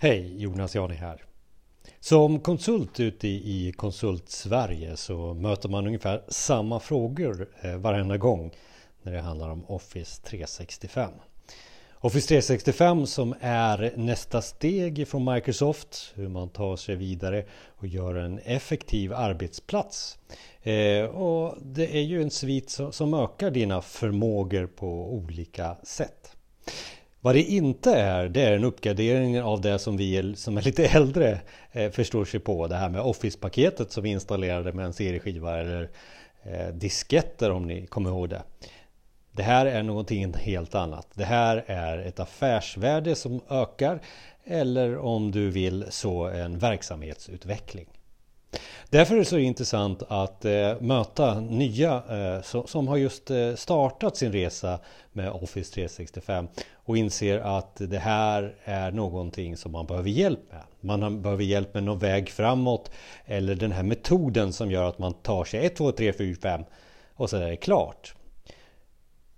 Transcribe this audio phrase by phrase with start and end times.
[0.00, 1.24] Hej, Jonas Jani här.
[2.00, 8.50] Som konsult ute i Konsult Sverige så möter man ungefär samma frågor eh, varenda gång
[9.02, 11.12] när det handlar om Office 365.
[11.94, 18.14] Office 365 som är nästa steg från Microsoft, hur man tar sig vidare och gör
[18.14, 20.18] en effektiv arbetsplats.
[20.62, 26.37] Eh, och det är ju en svit som ökar dina förmågor på olika sätt.
[27.20, 30.86] Vad det inte är, det är en uppgradering av det som vi som är lite
[30.86, 31.40] äldre
[31.72, 32.66] eh, förstår sig på.
[32.66, 35.90] Det här med Office-paketet som vi installerade med en serieskiva eller
[36.42, 38.42] eh, disketter om ni kommer ihåg det.
[39.32, 41.08] Det här är någonting helt annat.
[41.14, 44.00] Det här är ett affärsvärde som ökar
[44.44, 47.86] eller om du vill så en verksamhetsutveckling.
[48.90, 53.54] Därför är det så intressant att eh, möta nya eh, som, som, har just eh,
[53.54, 54.78] startat sin resa
[55.12, 56.48] med Office 365
[56.88, 60.62] och inser att det här är någonting som man behöver hjälp med.
[60.80, 62.90] Man behöver hjälp med någon väg framåt
[63.24, 66.64] eller den här metoden som gör att man tar sig 1, 2, 3, 4, 5
[67.14, 68.14] och så är det klart.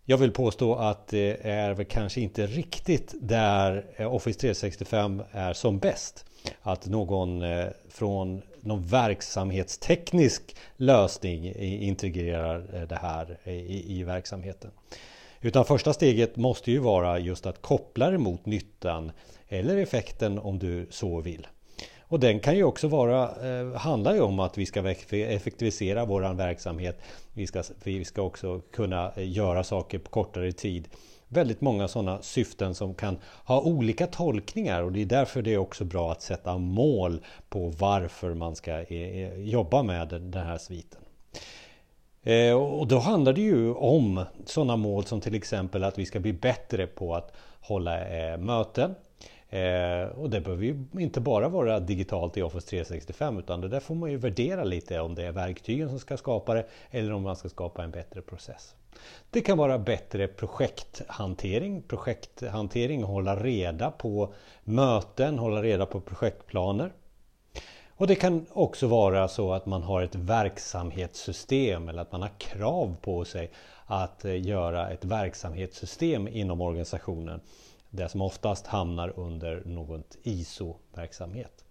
[0.04, 5.52] Jag vill påstå att det är väl kanske inte riktigt där eh, Office 365 är
[5.52, 6.24] som bäst.
[6.62, 14.70] Att någon eh, från någon verksamhetsteknisk lösning integrerar eh, det här i, i verksamheten.
[15.40, 19.12] Utan första steget måste ju vara just att koppla det mot nyttan
[19.48, 21.46] eller effekten om du så vill.
[22.00, 26.36] Och den kan ju också vara, eh, handlar ju om att vi ska effektivisera våran
[26.36, 27.00] verksamhet.
[27.32, 30.88] Vi ska, vi ska också kunna eh, göra saker på kortare tid
[31.32, 35.58] väldigt många sådana syften som kan ha olika tolkningar och det är därför det är
[35.58, 40.58] också bra att sätta mål på varför man ska eh, eh, jobba med den här
[40.58, 41.00] sviten.
[42.22, 46.20] Eh, och då handlar det ju om sådana mål som till exempel att vi ska
[46.20, 48.94] bli bättre på att hålla eh, möten.
[49.48, 53.80] Eh, och det behöver ju inte bara vara digitalt i Office 365 utan det där
[53.80, 57.22] får man ju värdera lite om det är verktygen som ska skapa det eller om
[57.22, 58.74] man ska skapa en bättre process.
[59.30, 66.92] Det kan vara bättre projekthantering, projekthantering, hålla reda på möten, hålla reda på projektplaner.
[68.00, 72.38] Och det kan också vara så att man har ett verksamhetssystem eller att man har
[72.38, 73.50] krav på sig
[73.86, 77.40] att eh, göra ett verksamhetssystem inom organisationen.
[77.90, 81.64] Det som oftast hamnar under något ISO-verksamhet.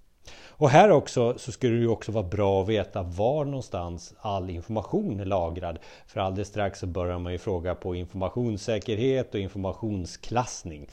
[0.48, 5.20] Och här också så skulle det också vara bra att veta var någonstans all information
[5.20, 5.80] är lagrad.
[6.08, 10.88] För alldeles strax så börjar man ju fråga på informationssäkerhet och informationsklassning.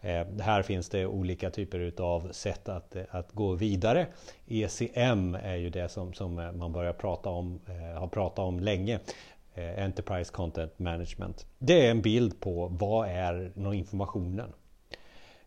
[0.00, 4.06] Eh, här finns det olika typer av sätt att, eh, att gå vidare.
[4.46, 8.60] ECM är ju det som, som eh, man börjar prata om, eh, har pratat om
[8.60, 9.00] länge.
[9.54, 11.46] Eh, Enterprise Content Management.
[11.58, 14.52] Det är en bild på vad är informationen.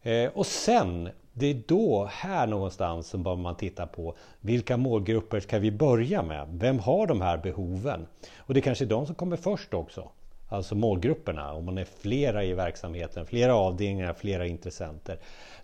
[0.01, 5.39] Eh, och sen det är då, här någonstans, som bör man titta på vilka målgrupper
[5.39, 6.47] ska vi börja med?
[6.51, 8.07] Vem har de här behoven?
[8.37, 10.09] Och det kanske är de som kommer först också.
[10.51, 15.17] Alltså målgrupperna, om man är flera i verksamheten, flera avdelningar, flera intressenter.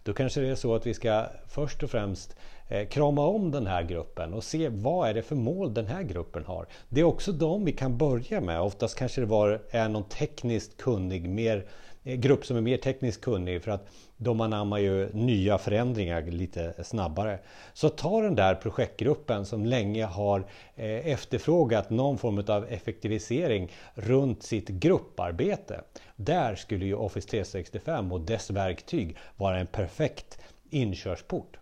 [0.03, 2.37] Då kanske det är så att vi ska först och främst eh,
[2.69, 6.03] Eh, krama om den här gruppen och se vad är det för mål den här
[6.03, 6.67] gruppen har.
[6.89, 8.61] Det är också de vi kan börja med.
[8.61, 11.65] Oftast kanske det var, är någon tekniskt kunnig, mer
[12.03, 16.83] eh, grupp som är mer tekniskt kunnig för att de anammar ju nya förändringar lite
[16.83, 17.39] snabbare.
[17.73, 20.39] Så ta den där projektgruppen som länge har
[20.75, 25.81] eh, efterfrågat någon form av effektivisering runt sitt grupparbete.
[26.15, 30.39] Där skulle ju Office 365 och dess verktyg vara en perfekt
[30.69, 31.57] inkörsport.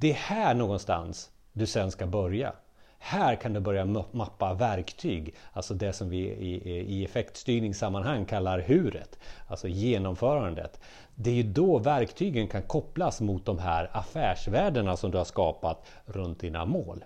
[0.00, 2.52] Det är här någonstans du sen ska börja.
[2.98, 9.68] Här kan du börja mappa verktyg, alltså det som vi i, effektstyrningssammanhang kallar huret, alltså
[9.68, 10.80] genomförandet.
[11.14, 15.86] Det är ju då verktygen kan kopplas mot de här affärsvärdena som du har skapat
[16.04, 17.04] runt dina mål.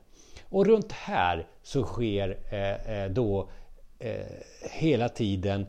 [0.49, 3.49] Och runt här så sker eh, eh då
[3.99, 4.26] eh,
[4.71, 5.66] hela tiden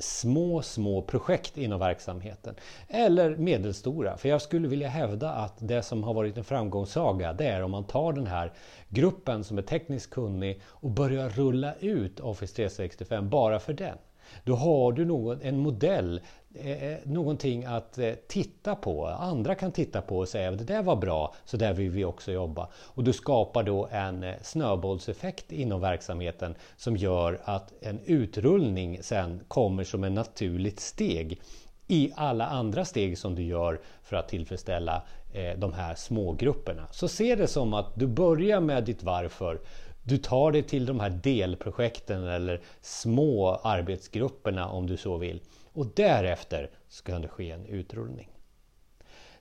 [0.00, 2.54] små, små projekt inom verksamheten.
[2.88, 4.16] Eller medelstora.
[4.16, 7.70] För jag skulle vilja hävda att det som har varit en framgångssaga det är om
[7.70, 8.52] man tar den här
[8.88, 13.98] gruppen som är tekniskt kunnig och börjar rulla ut Office 365 bara för den.
[14.44, 16.20] Då har du någon, en modell,
[16.54, 19.06] eh, eh, någonting att eh, titta på.
[19.06, 22.04] Andra kan titta på och säga att det där var bra, så där vill vi
[22.04, 22.68] också jobba.
[22.74, 29.40] Och du skapar då en eh, snöbollseffekt inom verksamheten som gör att en utrullning sen
[29.48, 31.40] kommer som ett naturligt steg
[31.88, 35.02] i alla andra steg som du gör för att tillfredsställa
[35.32, 36.86] eh, de här smågrupperna.
[36.90, 39.60] Så se det som att du börjar med ditt varför
[40.06, 45.40] du tar dig till de här delprojekten eller små arbetsgrupperna om du så vill.
[45.72, 48.28] Och därefter ska det ske en utrullning.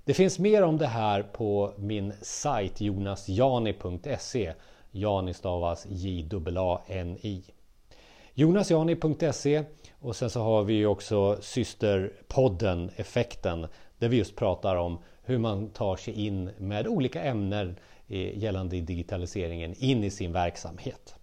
[0.03, 4.53] Det finns mer om det här på min sajt jonasjani.se.
[4.91, 7.43] Jani stavas J-A-N-I.
[8.33, 9.63] Jonasjani.se
[9.99, 13.67] och sen så har vi också systerpodden Effekten
[13.99, 17.75] där vi just pratar om hur man tar sig in med olika ämnen
[18.07, 21.15] eh, gällande digitaliseringen in i sin verksamhet.